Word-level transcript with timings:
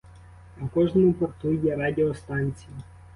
А 0.59 0.63
в 0.65 0.69
кожному 0.69 1.13
порту 1.13 1.53
є 1.53 1.75
радіостанція. 1.75 2.71